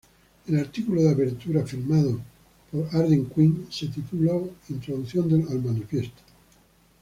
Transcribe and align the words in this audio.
El 0.47 0.57
artículo 0.57 1.03
de 1.03 1.11
apertura, 1.11 1.63
firmado 1.63 2.19
por 2.71 2.87
Arden 2.91 3.27
Quin, 3.29 3.67
se 3.69 3.85
tituló 3.87 4.49
“Introducción 4.69 5.45
al 5.47 5.61
manifiesto. 5.63 6.23